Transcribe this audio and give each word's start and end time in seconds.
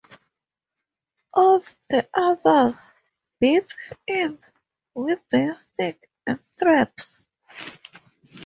All 1.41 1.61
the 1.91 2.09
others 2.15 2.91
beat 3.39 3.71
iht 4.09 4.49
with 4.95 5.19
their 5.29 5.53
sticks 5.59 6.07
and 6.25 6.39
straps. 6.41 7.27